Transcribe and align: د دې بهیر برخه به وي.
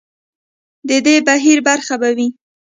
د 0.87 0.91
دې 1.05 1.15
بهیر 1.27 1.59
برخه 1.67 1.95
به 2.01 2.09
وي. 2.17 2.27